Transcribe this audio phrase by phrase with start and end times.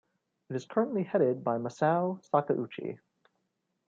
[0.49, 2.97] It is currently headed by Masao Sakauchi.